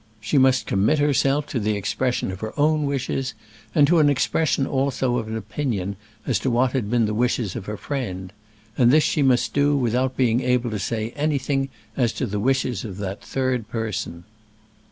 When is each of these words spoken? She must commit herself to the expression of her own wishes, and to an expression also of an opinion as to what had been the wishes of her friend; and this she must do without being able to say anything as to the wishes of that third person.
She 0.19 0.39
must 0.39 0.65
commit 0.65 0.97
herself 0.97 1.45
to 1.49 1.59
the 1.59 1.77
expression 1.77 2.31
of 2.31 2.39
her 2.39 2.59
own 2.59 2.87
wishes, 2.87 3.35
and 3.75 3.85
to 3.85 3.99
an 3.99 4.09
expression 4.09 4.65
also 4.65 5.17
of 5.17 5.27
an 5.27 5.37
opinion 5.37 5.95
as 6.25 6.39
to 6.39 6.49
what 6.49 6.71
had 6.71 6.89
been 6.89 7.05
the 7.05 7.13
wishes 7.13 7.55
of 7.55 7.67
her 7.67 7.77
friend; 7.77 8.33
and 8.75 8.89
this 8.89 9.03
she 9.03 9.21
must 9.21 9.53
do 9.53 9.77
without 9.77 10.17
being 10.17 10.39
able 10.41 10.71
to 10.71 10.79
say 10.79 11.11
anything 11.11 11.69
as 11.95 12.13
to 12.13 12.25
the 12.25 12.39
wishes 12.39 12.83
of 12.83 12.97
that 12.97 13.21
third 13.21 13.69
person. 13.69 14.23